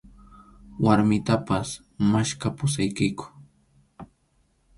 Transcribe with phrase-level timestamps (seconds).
[0.85, 1.69] Warmitapas
[2.13, 3.25] maskhapusaykiku.